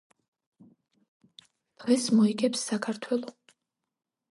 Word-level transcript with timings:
დღეს 1.85 2.09
მოიგებს 2.21 2.65
საქართველო 2.73 3.33